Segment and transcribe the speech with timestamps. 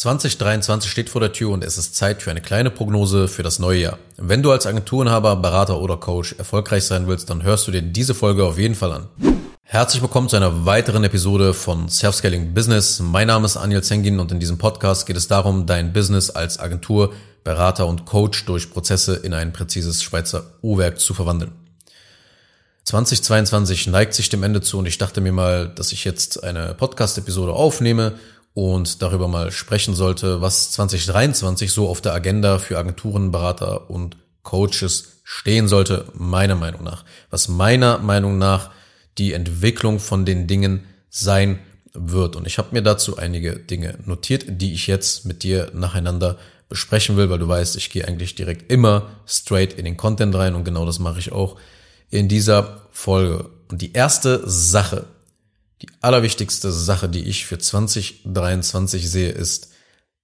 [0.00, 3.58] 2023 steht vor der Tür und es ist Zeit für eine kleine Prognose für das
[3.58, 3.98] neue Jahr.
[4.16, 8.14] Wenn du als Agenturenhaber, Berater oder Coach erfolgreich sein willst, dann hörst du dir diese
[8.14, 9.08] Folge auf jeden Fall an.
[9.62, 13.00] Herzlich willkommen zu einer weiteren Episode von Self-Scaling Business.
[13.00, 16.58] Mein Name ist Anil Zengin und in diesem Podcast geht es darum, dein Business als
[16.58, 17.12] Agentur,
[17.44, 21.52] Berater und Coach durch Prozesse in ein präzises Schweizer U-Werk zu verwandeln.
[22.84, 26.72] 2022 neigt sich dem Ende zu und ich dachte mir mal, dass ich jetzt eine
[26.74, 28.14] Podcast-Episode aufnehme
[28.54, 34.16] und darüber mal sprechen sollte, was 2023 so auf der Agenda für Agenturen, Berater und
[34.42, 37.04] Coaches stehen sollte, meiner Meinung nach.
[37.30, 38.70] Was meiner Meinung nach
[39.18, 41.58] die Entwicklung von den Dingen sein
[41.92, 42.36] wird.
[42.36, 46.38] Und ich habe mir dazu einige Dinge notiert, die ich jetzt mit dir nacheinander
[46.68, 50.54] besprechen will, weil du weißt, ich gehe eigentlich direkt immer straight in den Content rein
[50.54, 51.56] und genau das mache ich auch
[52.10, 53.50] in dieser Folge.
[53.68, 55.06] Und die erste Sache,
[55.82, 59.70] die allerwichtigste Sache, die ich für 2023 sehe, ist,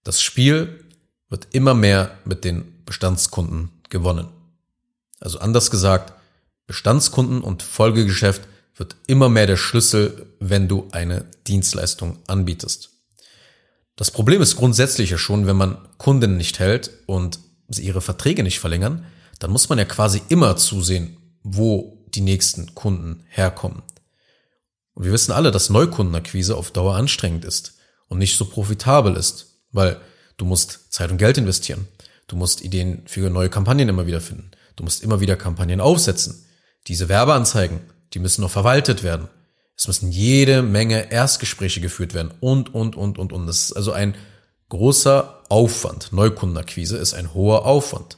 [0.04, 0.84] das Spiel
[1.28, 4.28] wird immer mehr mit den Bestandskunden gewonnen.
[5.20, 6.12] Also anders gesagt,
[6.66, 8.42] Bestandskunden und Folgegeschäft
[8.74, 12.90] wird immer mehr der Schlüssel, wenn du eine Dienstleistung anbietest.
[13.96, 18.42] Das Problem ist grundsätzlich ja schon, wenn man Kunden nicht hält und sie ihre Verträge
[18.42, 19.06] nicht verlängern,
[19.38, 23.82] dann muss man ja quasi immer zusehen, wo die nächsten Kunden herkommen.
[24.96, 27.74] Und wir wissen alle, dass Neukundenakquise auf Dauer anstrengend ist
[28.08, 30.00] und nicht so profitabel ist, weil
[30.38, 31.86] du musst Zeit und Geld investieren.
[32.28, 34.50] Du musst Ideen für neue Kampagnen immer wieder finden.
[34.74, 36.46] Du musst immer wieder Kampagnen aufsetzen.
[36.86, 37.80] Diese Werbeanzeigen,
[38.14, 39.28] die müssen noch verwaltet werden.
[39.76, 43.46] Es müssen jede Menge Erstgespräche geführt werden und, und, und, und, und.
[43.46, 44.14] Das ist also ein
[44.70, 46.10] großer Aufwand.
[46.12, 48.16] Neukundenakquise ist ein hoher Aufwand.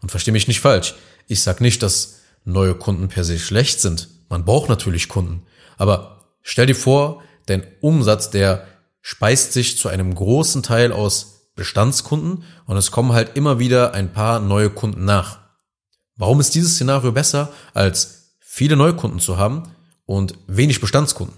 [0.00, 0.94] Und verstehe mich nicht falsch.
[1.26, 4.08] Ich sage nicht, dass neue Kunden per se schlecht sind.
[4.28, 5.42] Man braucht natürlich Kunden.
[5.76, 8.66] Aber Stell dir vor, dein Umsatz, der
[9.00, 14.12] speist sich zu einem großen Teil aus Bestandskunden und es kommen halt immer wieder ein
[14.12, 15.40] paar neue Kunden nach.
[16.16, 19.64] Warum ist dieses Szenario besser, als viele Neukunden zu haben
[20.06, 21.36] und wenig Bestandskunden?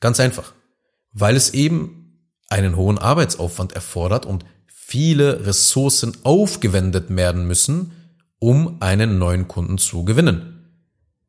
[0.00, 0.52] Ganz einfach.
[1.12, 2.00] Weil es eben
[2.48, 7.92] einen hohen Arbeitsaufwand erfordert und viele Ressourcen aufgewendet werden müssen,
[8.38, 10.84] um einen neuen Kunden zu gewinnen.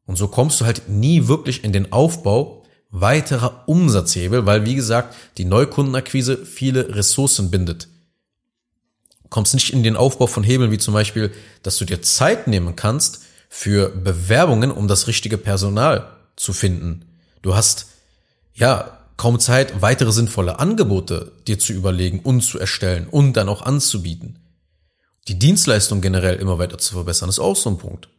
[0.06, 2.61] Und so kommst du halt nie wirklich in den Aufbau
[2.92, 7.88] weiterer Umsatzhebel, weil wie gesagt, die Neukundenakquise viele Ressourcen bindet.
[9.30, 11.32] Kommst nicht in den Aufbau von Hebeln wie zum Beispiel,
[11.64, 17.06] dass du dir Zeit nehmen kannst für Bewerbungen, um das richtige Personal zu finden.
[17.42, 17.88] Du hast
[18.54, 23.62] ja kaum Zeit, weitere sinnvolle Angebote dir zu überlegen und zu erstellen und dann auch
[23.62, 24.40] anzubieten.
[25.28, 28.10] Die Dienstleistung generell immer weiter zu verbessern, ist auch so ein Punkt.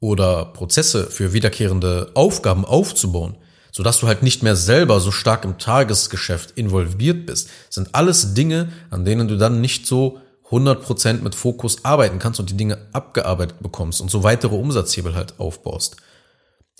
[0.00, 3.36] Oder Prozesse für wiederkehrende Aufgaben aufzubauen
[3.76, 8.72] sodass du halt nicht mehr selber so stark im Tagesgeschäft involviert bist, sind alles Dinge,
[8.88, 10.18] an denen du dann nicht so
[10.50, 15.38] 100% mit Fokus arbeiten kannst und die Dinge abgearbeitet bekommst und so weitere Umsatzhebel halt
[15.38, 15.98] aufbaust.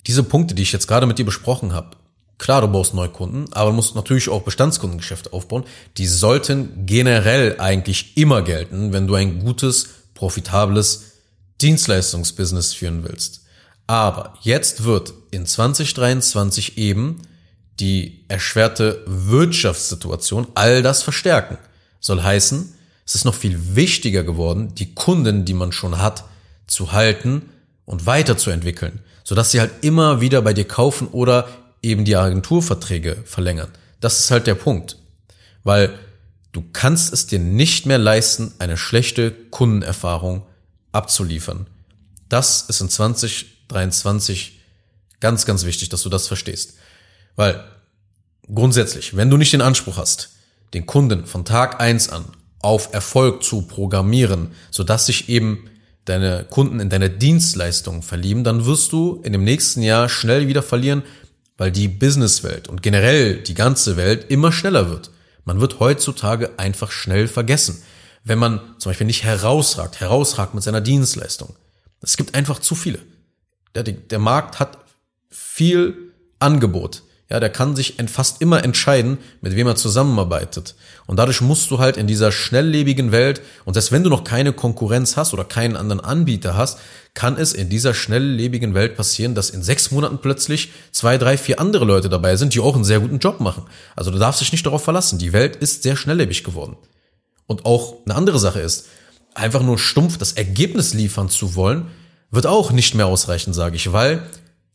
[0.06, 1.98] Diese Punkte, die ich jetzt gerade mit dir besprochen habe,
[2.38, 5.64] klar, du baust Neukunden, aber du musst natürlich auch Bestandskundengeschäfte aufbauen.
[5.98, 11.12] Die sollten generell eigentlich immer gelten, wenn du ein gutes, profitables
[11.60, 13.42] Dienstleistungsbusiness führen willst.
[13.86, 17.22] Aber jetzt wird in 2023 eben
[17.78, 21.58] die erschwerte Wirtschaftssituation all das verstärken.
[22.00, 26.25] Soll heißen, es ist noch viel wichtiger geworden, die Kunden, die man schon hat,
[26.66, 27.50] zu halten
[27.84, 31.48] und weiterzuentwickeln, sodass sie halt immer wieder bei dir kaufen oder
[31.82, 33.70] eben die Agenturverträge verlängern.
[34.00, 34.98] Das ist halt der Punkt.
[35.62, 35.96] Weil
[36.52, 40.44] du kannst es dir nicht mehr leisten, eine schlechte Kundenerfahrung
[40.91, 41.66] abzuliefern.
[42.28, 44.60] Das ist in 20 23
[45.21, 46.75] ganz, ganz wichtig, dass du das verstehst.
[47.37, 47.65] Weil
[48.53, 50.31] grundsätzlich, wenn du nicht den Anspruch hast,
[50.75, 52.25] den Kunden von Tag eins an
[52.60, 55.71] auf Erfolg zu programmieren, sodass sich eben
[56.05, 60.62] deine Kunden in deine Dienstleistung verlieben, dann wirst du in dem nächsten Jahr schnell wieder
[60.62, 61.03] verlieren,
[61.59, 65.10] weil die Businesswelt und generell die ganze Welt immer schneller wird.
[65.44, 67.82] Man wird heutzutage einfach schnell vergessen,
[68.25, 71.55] wenn man zum Beispiel nicht herausragt, herausragt mit seiner Dienstleistung.
[72.00, 72.99] Es gibt einfach zu viele.
[73.82, 74.78] Der, der Markt hat
[75.31, 77.02] viel Angebot.
[77.28, 80.76] Ja, der kann sich fast immer entscheiden, mit wem er zusammenarbeitet.
[81.06, 84.52] Und dadurch musst du halt in dieser schnelllebigen Welt, und selbst wenn du noch keine
[84.52, 86.78] Konkurrenz hast oder keinen anderen Anbieter hast,
[87.14, 91.58] kann es in dieser schnelllebigen Welt passieren, dass in sechs Monaten plötzlich zwei, drei, vier
[91.58, 93.64] andere Leute dabei sind, die auch einen sehr guten Job machen.
[93.96, 95.19] Also du darfst dich nicht darauf verlassen.
[95.19, 96.76] Die Welt ist sehr schnelllebig geworden.
[97.49, 98.87] Und auch eine andere Sache ist,
[99.34, 101.87] einfach nur stumpf das Ergebnis liefern zu wollen,
[102.37, 104.23] wird auch nicht mehr ausreichen, sage ich, weil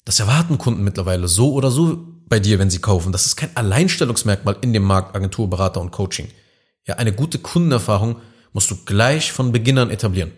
[0.03, 3.11] das erwarten Kunden mittlerweile so oder so bei dir, wenn sie kaufen.
[3.11, 6.27] Das ist kein Alleinstellungsmerkmal in dem Markt Agentur, Berater und Coaching.
[6.87, 8.17] Ja, eine gute Kundenerfahrung
[8.51, 10.31] musst du gleich von Beginn an etablieren.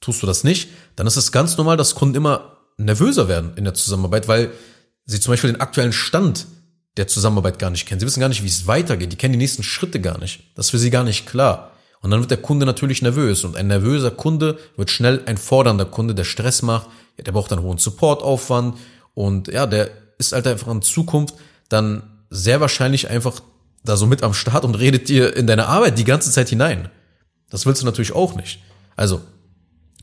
[0.00, 3.64] Tust du das nicht, dann ist es ganz normal, dass Kunden immer nervöser werden in
[3.64, 4.50] der Zusammenarbeit, weil
[5.04, 6.46] sie zum Beispiel den aktuellen Stand
[6.96, 8.00] der Zusammenarbeit gar nicht kennen.
[8.00, 9.12] Sie wissen gar nicht, wie es weitergeht.
[9.12, 10.44] Die kennen die nächsten Schritte gar nicht.
[10.54, 11.72] Das ist für sie gar nicht klar.
[12.06, 13.42] Und dann wird der Kunde natürlich nervös.
[13.42, 16.86] Und ein nervöser Kunde wird schnell ein fordernder Kunde, der Stress macht.
[17.18, 18.78] Ja, der braucht dann hohen Supportaufwand.
[19.14, 21.34] Und ja, der ist halt einfach in Zukunft
[21.68, 23.40] dann sehr wahrscheinlich einfach
[23.82, 26.90] da so mit am Start und redet dir in deine Arbeit die ganze Zeit hinein.
[27.50, 28.60] Das willst du natürlich auch nicht.
[28.94, 29.20] Also,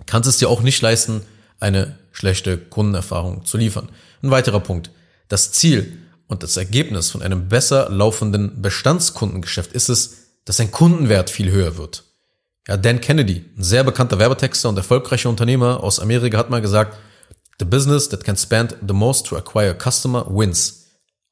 [0.05, 1.21] kannst es dir auch nicht leisten,
[1.61, 3.87] eine schlechte Kundenerfahrung zu liefern.
[4.21, 4.91] Ein weiterer Punkt.
[5.29, 11.29] Das Ziel und das Ergebnis von einem besser laufenden Bestandskundengeschäft ist es, dass ein Kundenwert
[11.29, 12.03] viel höher wird.
[12.67, 16.97] Ja, Dan Kennedy, ein sehr bekannter Werbetexter und erfolgreicher Unternehmer aus Amerika, hat mal gesagt,
[17.59, 20.87] The business that can spend the most to acquire a customer wins.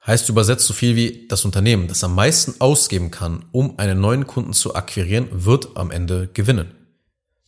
[0.05, 4.27] Heißt übersetzt so viel wie das Unternehmen, das am meisten ausgeben kann, um einen neuen
[4.27, 6.71] Kunden zu akquirieren, wird am Ende gewinnen.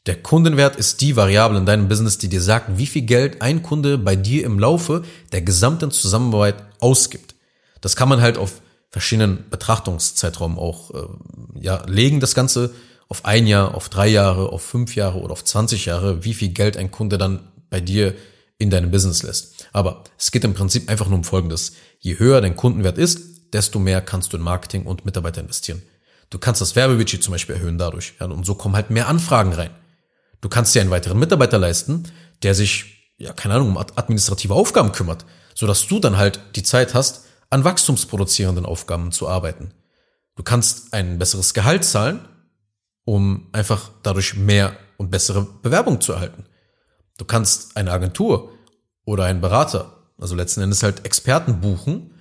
[0.05, 3.63] Der Kundenwert ist die Variable in deinem Business, die dir sagt, wie viel Geld ein
[3.63, 7.35] Kunde bei dir im Laufe der gesamten Zusammenarbeit ausgibt.
[7.79, 8.61] Das kann man halt auf
[8.93, 11.07] verschiedenen Betrachtungszeitraum auch äh,
[11.59, 12.75] ja, legen, das Ganze
[13.09, 16.49] auf ein Jahr, auf drei Jahre, auf fünf Jahre oder auf 20 Jahre, wie viel
[16.49, 17.39] Geld ein Kunde dann
[17.71, 18.13] bei dir
[18.59, 19.67] in deinem Business lässt.
[19.73, 21.73] Aber es geht im Prinzip einfach nur um Folgendes.
[21.97, 25.81] Je höher dein Kundenwert ist, desto mehr kannst du in Marketing und Mitarbeiter investieren.
[26.29, 28.13] Du kannst das Werbebudget zum Beispiel erhöhen dadurch.
[28.19, 29.71] Ja, und so kommen halt mehr Anfragen rein.
[30.39, 32.03] Du kannst dir einen weiteren Mitarbeiter leisten,
[32.43, 35.25] der sich, ja, keine Ahnung, um administrative Aufgaben kümmert,
[35.55, 37.22] sodass du dann halt die Zeit hast,
[37.53, 39.75] an wachstumsproduzierenden Aufgaben zu arbeiten.
[40.35, 42.27] Du kannst ein besseres Gehalt zahlen,
[43.05, 46.45] um einfach dadurch mehr und bessere Bewerbung zu erhalten.
[47.17, 48.51] Du kannst eine Agentur
[49.05, 52.15] oder einen Berater, also letzten Endes halt Experten buchen,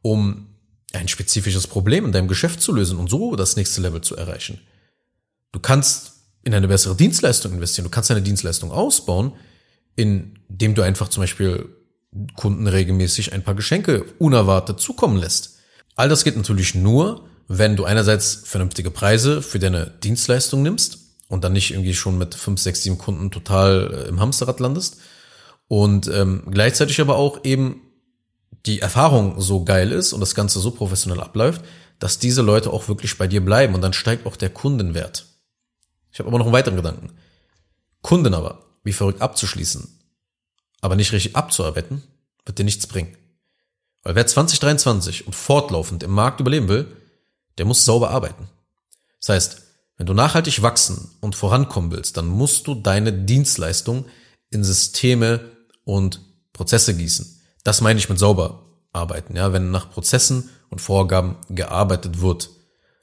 [0.00, 0.54] um
[0.94, 4.58] ein spezifisches Problem in deinem Geschäft zu lösen und so das nächste Level zu erreichen.
[5.52, 6.14] Du kannst
[6.44, 7.84] in eine bessere Dienstleistung investieren.
[7.84, 9.32] Du kannst deine Dienstleistung ausbauen,
[9.96, 11.76] indem du einfach zum Beispiel
[12.36, 15.58] Kunden regelmäßig ein paar Geschenke unerwartet zukommen lässt.
[15.94, 21.44] All das geht natürlich nur, wenn du einerseits vernünftige Preise für deine Dienstleistung nimmst und
[21.44, 24.98] dann nicht irgendwie schon mit fünf, sechs, sieben Kunden total äh, im Hamsterrad landest
[25.66, 27.82] und ähm, gleichzeitig aber auch eben
[28.66, 31.62] die Erfahrung so geil ist und das Ganze so professionell abläuft,
[31.98, 35.26] dass diese Leute auch wirklich bei dir bleiben und dann steigt auch der Kundenwert.
[36.12, 37.10] Ich habe aber noch einen weiteren Gedanken.
[38.02, 39.97] Kunden aber, wie verrückt abzuschließen,
[40.80, 42.02] aber nicht richtig abzuarbeiten,
[42.44, 43.16] wird dir nichts bringen.
[44.02, 46.96] Weil wer 2023 und fortlaufend im Markt überleben will,
[47.58, 48.48] der muss sauber arbeiten.
[49.20, 49.62] Das heißt,
[49.96, 54.06] wenn du nachhaltig wachsen und vorankommen willst, dann musst du deine Dienstleistung
[54.50, 55.40] in Systeme
[55.84, 56.20] und
[56.52, 57.40] Prozesse gießen.
[57.64, 62.50] Das meine ich mit sauber arbeiten, ja, wenn nach Prozessen und Vorgaben gearbeitet wird.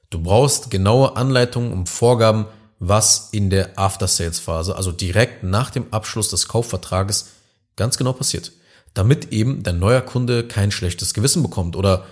[0.09, 2.45] Du brauchst genaue Anleitungen und Vorgaben,
[2.79, 7.27] was in der After-Sales-Phase, also direkt nach dem Abschluss des Kaufvertrages,
[7.75, 8.51] ganz genau passiert.
[8.93, 12.05] Damit eben dein neuer Kunde kein schlechtes Gewissen bekommt oder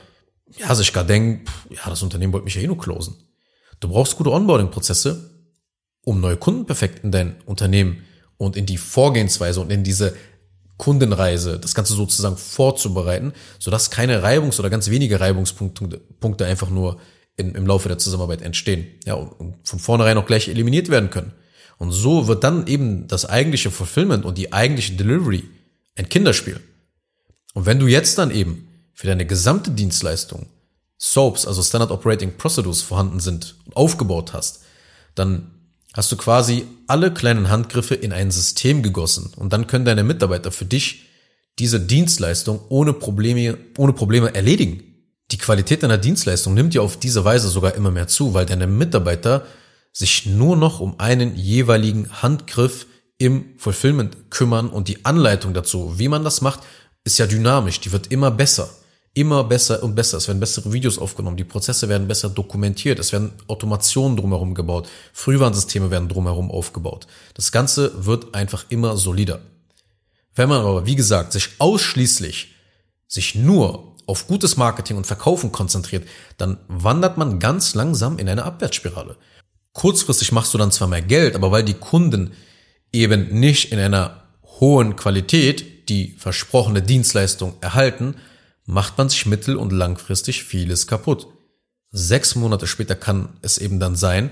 [0.57, 3.15] ja, sich gar denkt, ja, das Unternehmen wollte mich ja eh nur closen.
[3.79, 5.31] Du brauchst gute Onboarding-Prozesse,
[6.03, 8.03] um neue Kunden perfekt in dein Unternehmen
[8.37, 10.15] und in die Vorgehensweise und in diese
[10.77, 16.99] Kundenreise, das Ganze sozusagen vorzubereiten, sodass keine Reibungs- oder ganz wenige Reibungspunkte Punkte einfach nur
[17.37, 18.87] in, im Laufe der Zusammenarbeit entstehen.
[19.05, 21.33] Ja, und von vornherein auch gleich eliminiert werden können.
[21.77, 25.43] Und so wird dann eben das eigentliche Fulfillment und die eigentliche Delivery
[25.95, 26.59] ein Kinderspiel.
[27.53, 30.47] Und wenn du jetzt dann eben für deine gesamte Dienstleistung
[30.97, 34.61] SOAPs, also Standard Operating Procedures vorhanden sind und aufgebaut hast,
[35.15, 35.51] dann
[35.93, 40.51] hast du quasi alle kleinen Handgriffe in ein System gegossen und dann können deine Mitarbeiter
[40.51, 41.09] für dich
[41.59, 44.83] diese Dienstleistung ohne Probleme, ohne Probleme erledigen.
[45.31, 48.67] Die Qualität deiner Dienstleistung nimmt ja auf diese Weise sogar immer mehr zu, weil deine
[48.67, 49.45] Mitarbeiter
[49.91, 52.87] sich nur noch um einen jeweiligen Handgriff
[53.23, 56.59] im Fulfillment kümmern und die Anleitung dazu, wie man das macht,
[57.05, 58.69] ist ja dynamisch, die wird immer besser.
[59.13, 60.17] Immer besser und besser.
[60.17, 64.89] Es werden bessere Videos aufgenommen, die Prozesse werden besser dokumentiert, es werden Automationen drumherum gebaut,
[65.13, 67.07] Frühwarnsysteme werden drumherum aufgebaut.
[67.33, 69.39] Das Ganze wird einfach immer solider.
[70.35, 72.55] Wenn man aber, wie gesagt, sich ausschließlich,
[73.07, 76.05] sich nur auf gutes Marketing und Verkaufen konzentriert,
[76.37, 79.15] dann wandert man ganz langsam in eine Abwärtsspirale.
[79.71, 82.33] Kurzfristig machst du dann zwar mehr Geld, aber weil die Kunden
[82.93, 84.23] eben nicht in einer
[84.59, 88.15] hohen Qualität die versprochene Dienstleistung erhalten,
[88.65, 91.27] macht man sich mittel- und langfristig vieles kaputt.
[91.91, 94.29] Sechs Monate später kann es eben dann sein,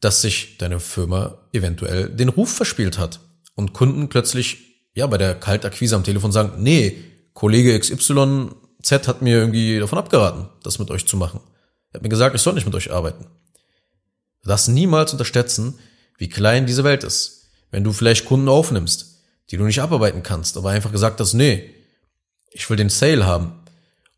[0.00, 3.20] dass sich deine Firma eventuell den Ruf verspielt hat
[3.54, 4.58] und Kunden plötzlich
[4.94, 6.98] ja bei der Kaltakquise am Telefon sagen, nee,
[7.32, 8.08] Kollege XYZ
[9.06, 11.40] hat mir irgendwie davon abgeraten, das mit euch zu machen.
[11.92, 13.26] Er hat mir gesagt, ich soll nicht mit euch arbeiten.
[14.44, 15.78] Darfst niemals unterschätzen,
[16.16, 17.39] wie klein diese Welt ist.
[17.70, 21.74] Wenn du vielleicht Kunden aufnimmst, die du nicht abarbeiten kannst, aber einfach gesagt hast, nee,
[22.50, 23.60] ich will den Sale haben.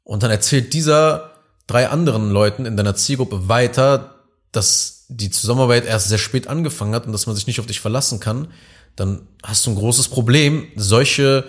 [0.04, 1.32] Und dann erzählt dieser
[1.66, 4.16] drei anderen Leuten in deiner Zielgruppe weiter,
[4.50, 7.80] dass die Zusammenarbeit erst sehr spät angefangen hat und dass man sich nicht auf dich
[7.80, 8.48] verlassen kann,
[8.96, 11.44] dann hast du ein großes Problem, solche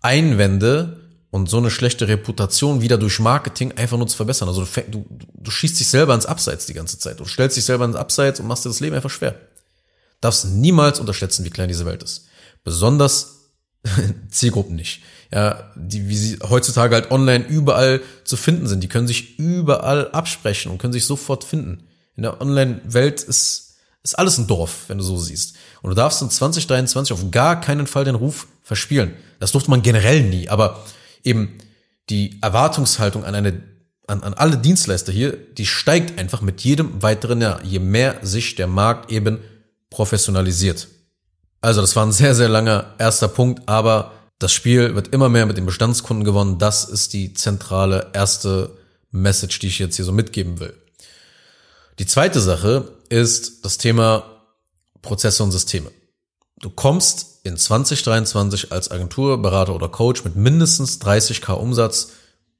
[0.00, 1.00] Einwände
[1.30, 4.48] und so eine schlechte Reputation wieder durch Marketing einfach nur zu verbessern.
[4.48, 7.20] Also du, du, du schießt dich selber ins Abseits die ganze Zeit.
[7.20, 9.34] Du stellst dich selber ins Abseits und machst dir das Leben einfach schwer.
[10.20, 12.26] Darfst niemals unterschätzen, wie klein diese Welt ist.
[12.64, 13.52] Besonders
[14.30, 15.02] Zielgruppen nicht.
[15.32, 18.82] Ja, die, wie sie heutzutage halt online überall zu finden sind.
[18.82, 21.84] Die können sich überall absprechen und können sich sofort finden.
[22.16, 25.56] In der Online-Welt ist, ist alles ein Dorf, wenn du so siehst.
[25.82, 29.14] Und du darfst in 2023 auf gar keinen Fall den Ruf verspielen.
[29.38, 30.84] Das durfte man generell nie, aber
[31.22, 31.58] eben
[32.08, 33.62] die Erwartungshaltung an eine
[34.08, 38.54] an, an alle Dienstleister hier, die steigt einfach mit jedem weiteren Jahr, je mehr sich
[38.54, 39.40] der Markt eben
[39.90, 40.88] professionalisiert.
[41.60, 45.46] Also das war ein sehr, sehr langer erster Punkt, aber das Spiel wird immer mehr
[45.46, 46.58] mit den Bestandskunden gewonnen.
[46.58, 48.76] Das ist die zentrale erste
[49.10, 50.74] Message, die ich jetzt hier so mitgeben will.
[51.98, 54.22] Die zweite Sache ist das Thema
[55.02, 55.90] Prozesse und Systeme.
[56.60, 62.10] Du kommst in 2023 als Agentur, Berater oder Coach mit mindestens 30k Umsatz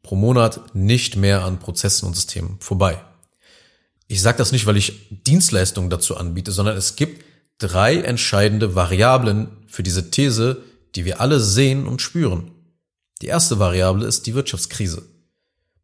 [0.02, 3.04] pro Monat nicht mehr an Prozessen und Systemen vorbei.
[4.08, 7.24] Ich sage das nicht, weil ich Dienstleistungen dazu anbiete, sondern es gibt
[7.58, 12.50] drei entscheidende Variablen für diese These, die wir alle sehen und spüren.
[13.20, 15.02] Die erste Variable ist die Wirtschaftskrise.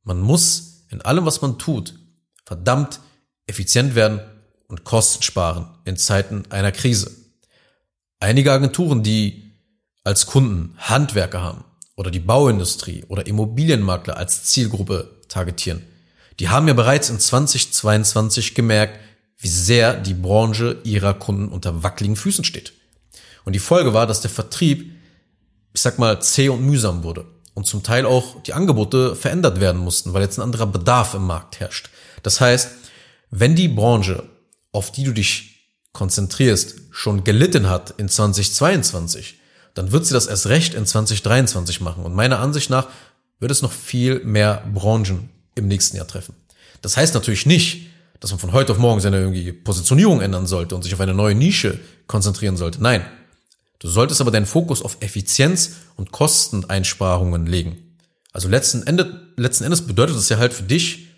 [0.04, 1.94] Man muss in allem, was man tut,
[2.46, 3.00] verdammt
[3.46, 4.20] effizient werden
[4.68, 7.10] und Kosten sparen in Zeiten einer Krise.
[8.20, 9.52] Einige Agenturen, die
[10.02, 11.64] als Kunden Handwerker haben
[11.96, 15.82] oder die Bauindustrie oder Immobilienmakler als Zielgruppe targetieren,
[16.40, 18.98] die haben ja bereits in 2022 gemerkt,
[19.38, 22.72] wie sehr die Branche ihrer Kunden unter wackeligen Füßen steht.
[23.44, 24.92] Und die Folge war, dass der Vertrieb,
[25.72, 29.80] ich sag mal, zäh und mühsam wurde und zum Teil auch die Angebote verändert werden
[29.80, 31.90] mussten, weil jetzt ein anderer Bedarf im Markt herrscht.
[32.22, 32.70] Das heißt,
[33.30, 34.24] wenn die Branche,
[34.72, 39.38] auf die du dich konzentrierst, schon gelitten hat in 2022,
[39.74, 42.04] dann wird sie das erst recht in 2023 machen.
[42.04, 42.88] Und meiner Ansicht nach
[43.40, 46.34] wird es noch viel mehr Branchen im nächsten Jahr treffen.
[46.82, 47.88] Das heißt natürlich nicht,
[48.20, 51.14] dass man von heute auf morgen seine irgendwie Positionierung ändern sollte und sich auf eine
[51.14, 52.82] neue Nische konzentrieren sollte.
[52.82, 53.04] Nein.
[53.78, 57.98] Du solltest aber deinen Fokus auf Effizienz und Kosteneinsparungen legen.
[58.32, 61.08] Also letzten, Ende, letzten Endes bedeutet das ja halt für dich,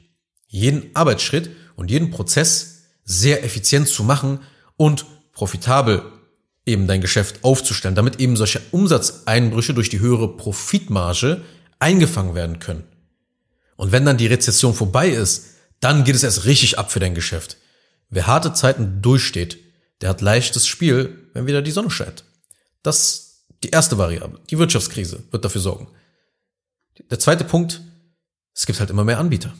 [0.48, 4.40] jeden Arbeitsschritt und jeden Prozess sehr effizient zu machen
[4.76, 6.02] und profitabel
[6.64, 11.42] eben dein Geschäft aufzustellen, damit eben solche Umsatzeinbrüche durch die höhere Profitmarge
[11.78, 12.84] eingefangen werden können.
[13.76, 15.46] Und wenn dann die Rezession vorbei ist,
[15.80, 17.58] dann geht es erst richtig ab für dein Geschäft.
[18.08, 19.58] Wer harte Zeiten durchsteht,
[20.00, 22.24] der hat leichtes Spiel, wenn wieder die Sonne scheint.
[22.82, 24.40] Das ist die erste Variable.
[24.50, 25.88] Die Wirtschaftskrise wird dafür sorgen.
[27.10, 27.82] Der zweite Punkt,
[28.54, 29.54] es gibt halt immer mehr Anbieter.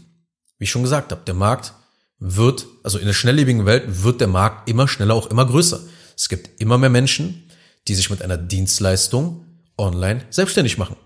[0.58, 1.74] Wie ich schon gesagt habe, der Markt
[2.18, 5.80] wird, also in der schnelllebigen Welt wird der Markt immer schneller, auch immer größer.
[6.16, 7.50] Es gibt immer mehr Menschen,
[7.88, 9.44] die sich mit einer Dienstleistung
[9.76, 10.96] online selbstständig machen.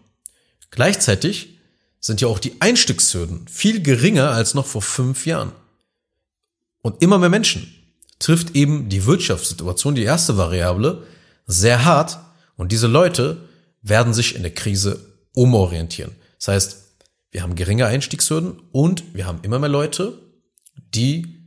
[0.71, 1.60] Gleichzeitig
[2.00, 5.52] sind ja auch die Einstiegshürden viel geringer als noch vor fünf Jahren.
[6.83, 7.73] Und immer mehr Menschen
[8.19, 11.07] trifft eben die Wirtschaftssituation, die erste Variable,
[11.47, 12.19] sehr hart
[12.57, 13.49] und diese Leute
[13.83, 15.00] werden sich in der Krise
[15.35, 16.12] umorientieren.
[16.38, 16.76] Das heißt,
[17.30, 20.19] wir haben geringe Einstiegshürden und wir haben immer mehr Leute,
[20.95, 21.40] die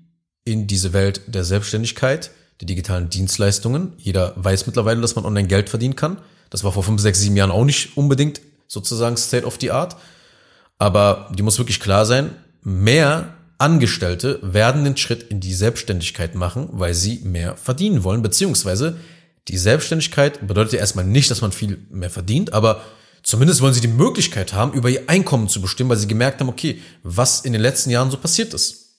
[0.45, 5.69] in diese Welt der Selbstständigkeit, der digitalen Dienstleistungen, jeder weiß mittlerweile, dass man online Geld
[5.69, 6.17] verdienen kann.
[6.49, 9.97] Das war vor fünf, sechs, sieben Jahren auch nicht unbedingt sozusagen State of the Art.
[10.83, 16.67] Aber die muss wirklich klar sein, mehr Angestellte werden den Schritt in die Selbstständigkeit machen,
[16.73, 18.97] weil sie mehr verdienen wollen, beziehungsweise
[19.47, 22.81] die Selbstständigkeit bedeutet ja erstmal nicht, dass man viel mehr verdient, aber
[23.23, 26.49] zumindest wollen sie die Möglichkeit haben, über ihr Einkommen zu bestimmen, weil sie gemerkt haben,
[26.49, 28.97] okay, was in den letzten Jahren so passiert ist.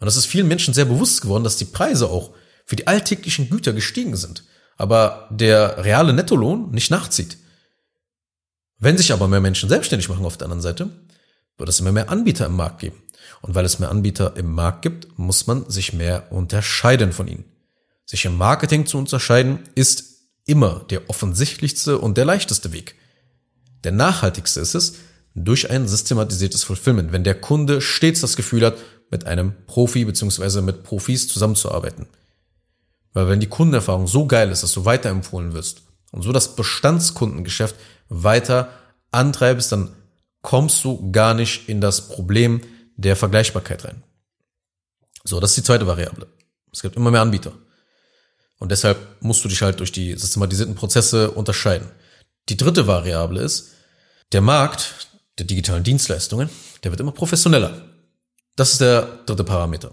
[0.00, 2.30] Und das ist vielen Menschen sehr bewusst geworden, dass die Preise auch
[2.64, 4.44] für die alltäglichen Güter gestiegen sind,
[4.78, 7.36] aber der reale Nettolohn nicht nachzieht.
[8.78, 10.88] Wenn sich aber mehr Menschen selbstständig machen auf der anderen Seite,
[11.58, 13.02] wird es immer mehr Anbieter im Markt geben.
[13.42, 17.44] Und weil es mehr Anbieter im Markt gibt, muss man sich mehr unterscheiden von ihnen.
[18.06, 22.94] Sich im Marketing zu unterscheiden ist immer der offensichtlichste und der leichteste Weg.
[23.84, 24.94] Der nachhaltigste ist es
[25.34, 28.78] durch ein systematisiertes Fulfillment, wenn der Kunde stets das Gefühl hat,
[29.10, 32.06] mit einem Profi beziehungsweise mit Profis zusammenzuarbeiten.
[33.12, 37.76] Weil wenn die Kundenerfahrung so geil ist, dass du weiterempfohlen wirst und so das Bestandskundengeschäft
[38.08, 38.70] weiter
[39.10, 39.92] antreibst, dann
[40.42, 42.60] kommst du gar nicht in das Problem
[42.96, 44.02] der Vergleichbarkeit rein.
[45.24, 46.26] So, das ist die zweite Variable.
[46.72, 47.52] Es gibt immer mehr Anbieter.
[48.58, 51.88] Und deshalb musst du dich halt durch die systematisierten Prozesse unterscheiden.
[52.48, 53.72] Die dritte Variable ist,
[54.32, 56.50] der Markt der digitalen Dienstleistungen,
[56.82, 57.88] der wird immer professioneller.
[58.56, 59.92] Das ist der dritte Parameter.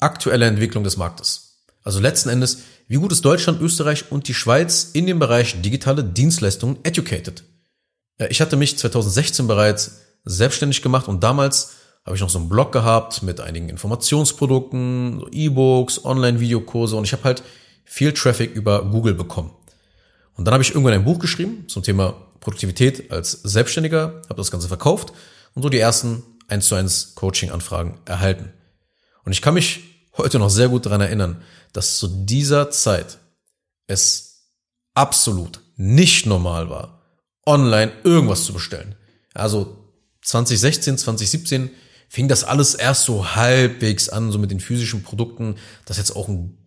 [0.00, 1.66] Aktuelle Entwicklung des Marktes.
[1.84, 6.04] Also letzten Endes, wie gut ist Deutschland, Österreich und die Schweiz in dem Bereich digitale
[6.04, 7.44] Dienstleistungen educated?
[8.28, 11.72] Ich hatte mich 2016 bereits selbstständig gemacht und damals
[12.04, 17.12] habe ich noch so einen Blog gehabt mit einigen Informationsprodukten, so E-Books, Online-Videokurse und ich
[17.12, 17.42] habe halt
[17.84, 19.52] viel Traffic über Google bekommen.
[20.34, 24.50] Und dann habe ich irgendwann ein Buch geschrieben zum Thema Produktivität als Selbstständiger, habe das
[24.50, 25.12] Ganze verkauft
[25.54, 28.52] und so die ersten 1 zu 1 Coaching-Anfragen erhalten.
[29.24, 29.80] Und ich kann mich
[30.16, 31.42] heute noch sehr gut daran erinnern,
[31.72, 33.18] dass zu dieser Zeit
[33.86, 34.48] es
[34.94, 37.01] absolut nicht normal war,
[37.46, 38.94] online irgendwas zu bestellen.
[39.34, 39.78] Also
[40.22, 41.70] 2016, 2017
[42.08, 46.28] fing das alles erst so halbwegs an, so mit den physischen Produkten, dass jetzt auch
[46.28, 46.58] ein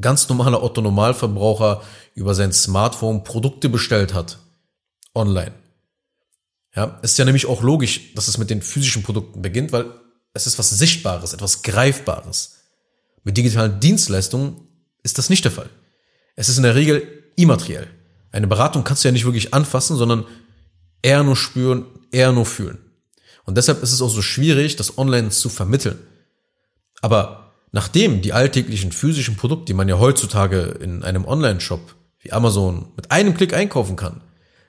[0.00, 1.82] ganz normaler Otto Normalverbraucher
[2.14, 4.38] über sein Smartphone Produkte bestellt hat.
[5.14, 5.52] Online.
[6.74, 9.86] Ja, ist ja nämlich auch logisch, dass es mit den physischen Produkten beginnt, weil
[10.32, 12.58] es ist was Sichtbares, etwas Greifbares.
[13.24, 14.68] Mit digitalen Dienstleistungen
[15.02, 15.70] ist das nicht der Fall.
[16.36, 17.88] Es ist in der Regel immateriell.
[18.38, 20.24] Eine Beratung kannst du ja nicht wirklich anfassen, sondern
[21.02, 22.78] eher nur spüren, eher nur fühlen.
[23.44, 25.98] Und deshalb ist es auch so schwierig, das online zu vermitteln.
[27.00, 32.92] Aber nachdem die alltäglichen physischen Produkte, die man ja heutzutage in einem Online-Shop wie Amazon
[32.94, 34.20] mit einem Klick einkaufen kann,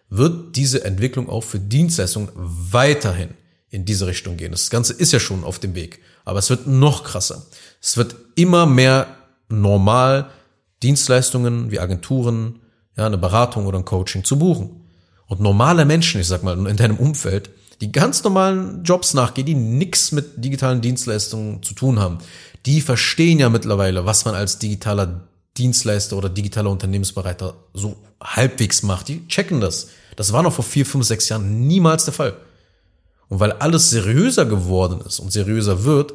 [0.10, 3.36] wird diese Entwicklung auch für Dienstleistungen weiterhin
[3.70, 4.52] in diese Richtung gehen.
[4.52, 7.46] Das Ganze ist ja schon auf dem Weg, aber es wird noch krasser.
[7.80, 9.16] Es wird immer mehr
[9.48, 10.32] normal,
[10.82, 12.62] Dienstleistungen wie Agenturen,
[13.00, 14.82] ja, eine Beratung oder ein Coaching zu buchen.
[15.28, 17.50] Und normale Menschen, ich sag mal, in deinem Umfeld,
[17.82, 22.18] die ganz normalen Jobs nachgehen, die nichts mit digitalen Dienstleistungen zu tun haben,
[22.66, 25.28] die verstehen ja mittlerweile, was man als digitaler
[25.58, 29.08] Dienstleister oder digitaler Unternehmensbereiter so halbwegs macht.
[29.08, 29.90] Die checken das.
[30.16, 32.36] Das war noch vor vier, fünf, sechs Jahren niemals der Fall.
[33.30, 36.14] Und weil alles seriöser geworden ist und seriöser wird,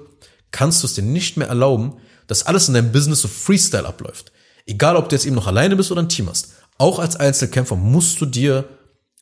[0.51, 1.95] kannst du es dir nicht mehr erlauben,
[2.27, 4.33] dass alles in deinem Business so Freestyle abläuft.
[4.67, 6.55] Egal, ob du jetzt eben noch alleine bist oder ein Team hast.
[6.79, 8.69] Auch als Einzelkämpfer musst du dir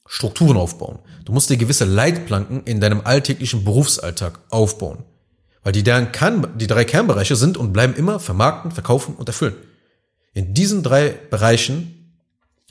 [0.07, 0.99] Strukturen aufbauen.
[1.25, 5.05] Du musst dir gewisse Leitplanken in deinem alltäglichen Berufsalltag aufbauen.
[5.63, 9.55] Weil die, deren Kern, die drei Kernbereiche sind und bleiben immer vermarkten, verkaufen und erfüllen.
[10.35, 12.17] In diesen drei Bereichen,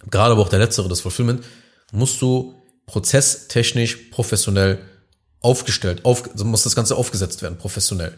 [0.09, 1.43] gerade aber auch der letztere, das Fulfillment,
[1.91, 4.79] musst du prozesstechnisch professionell
[5.39, 8.17] aufgestellt, auf, also muss das Ganze aufgesetzt werden, professionell.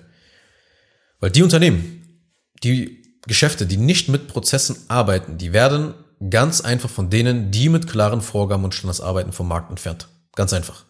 [1.20, 2.22] Weil die Unternehmen,
[2.64, 5.94] die Geschäfte, die nicht mit Prozessen arbeiten, die werden
[6.30, 10.08] ganz einfach von denen, die mit klaren Vorgaben und Standards arbeiten, vom Markt entfernt.
[10.36, 10.86] Ganz einfach.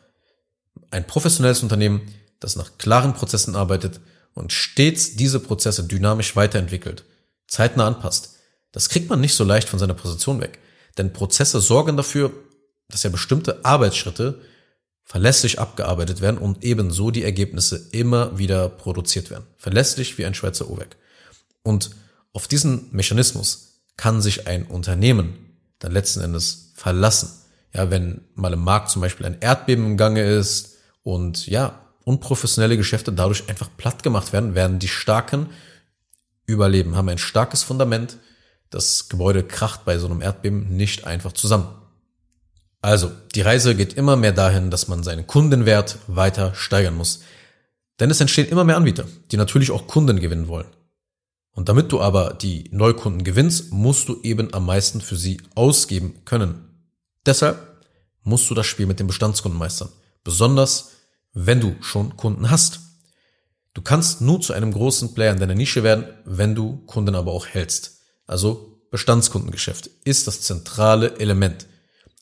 [0.91, 2.01] Ein professionelles Unternehmen,
[2.39, 3.99] das nach klaren Prozessen arbeitet
[4.33, 7.05] und stets diese Prozesse dynamisch weiterentwickelt,
[7.47, 8.35] zeitnah anpasst,
[8.71, 10.59] das kriegt man nicht so leicht von seiner Position weg.
[10.97, 12.31] Denn Prozesse sorgen dafür,
[12.89, 14.41] dass ja bestimmte Arbeitsschritte
[15.03, 19.45] verlässlich abgearbeitet werden und ebenso die Ergebnisse immer wieder produziert werden.
[19.57, 20.95] Verlässlich wie ein Schweizer Uhrwerk.
[21.61, 21.91] Und
[22.33, 25.33] auf diesen Mechanismus kann sich ein Unternehmen
[25.79, 27.29] dann letzten Endes verlassen.
[27.73, 32.77] Ja, wenn mal im Markt zum Beispiel ein Erdbeben im Gange ist und ja, unprofessionelle
[32.77, 35.49] Geschäfte dadurch einfach platt gemacht werden, werden die Starken
[36.45, 38.17] überleben, haben ein starkes Fundament.
[38.69, 41.67] Das Gebäude kracht bei so einem Erdbeben nicht einfach zusammen.
[42.81, 47.21] Also, die Reise geht immer mehr dahin, dass man seinen Kundenwert weiter steigern muss.
[47.99, 50.67] Denn es entstehen immer mehr Anbieter, die natürlich auch Kunden gewinnen wollen.
[51.53, 56.25] Und damit du aber die Neukunden gewinnst, musst du eben am meisten für sie ausgeben
[56.25, 56.67] können.
[57.25, 57.85] Deshalb
[58.23, 59.89] musst du das Spiel mit den Bestandskunden meistern.
[60.23, 60.91] Besonders,
[61.33, 62.79] wenn du schon Kunden hast.
[63.73, 67.31] Du kannst nur zu einem großen Player in deiner Nische werden, wenn du Kunden aber
[67.31, 68.01] auch hältst.
[68.27, 71.67] Also Bestandskundengeschäft ist das zentrale Element.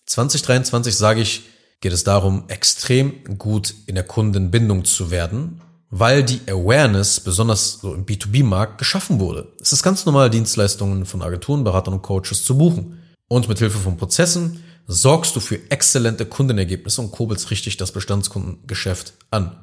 [0.05, 1.43] 2023 sage ich,
[1.79, 7.93] geht es darum, extrem gut in der Kundenbindung zu werden weil die Awareness, besonders so
[7.93, 9.49] im B2B-Markt, geschaffen wurde.
[9.59, 12.99] Es ist ganz normal, Dienstleistungen von Agenturen, Beratern und Coaches zu buchen.
[13.27, 19.13] Und mit Hilfe von Prozessen sorgst du für exzellente Kundenergebnisse und kurbelst richtig das Bestandskundengeschäft
[19.31, 19.57] an.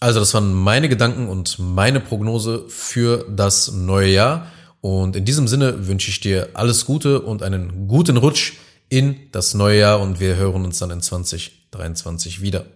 [0.00, 4.46] Also das waren meine Gedanken und meine Prognose für das neue Jahr.
[4.80, 8.54] Und in diesem Sinne wünsche ich dir alles Gute und einen guten Rutsch
[8.88, 12.66] in das neue Jahr und wir hören uns dann in 2023 wieder.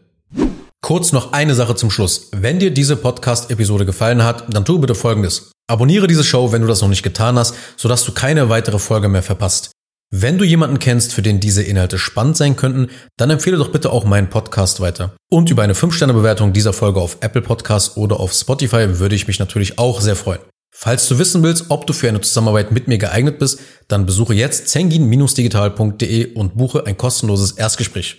[0.90, 2.30] Kurz noch eine Sache zum Schluss.
[2.32, 5.52] Wenn dir diese Podcast-Episode gefallen hat, dann tu bitte Folgendes.
[5.68, 9.08] Abonniere diese Show, wenn du das noch nicht getan hast, sodass du keine weitere Folge
[9.08, 9.70] mehr verpasst.
[10.12, 13.90] Wenn du jemanden kennst, für den diese Inhalte spannend sein könnten, dann empfehle doch bitte
[13.90, 15.14] auch meinen Podcast weiter.
[15.30, 19.38] Und über eine 5-Sterne-Bewertung dieser Folge auf Apple Podcasts oder auf Spotify würde ich mich
[19.38, 20.40] natürlich auch sehr freuen.
[20.74, 24.34] Falls du wissen willst, ob du für eine Zusammenarbeit mit mir geeignet bist, dann besuche
[24.34, 28.16] jetzt zengin-digital.de und buche ein kostenloses Erstgespräch.